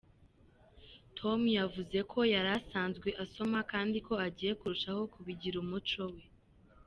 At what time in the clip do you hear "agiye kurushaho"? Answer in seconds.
4.27-5.01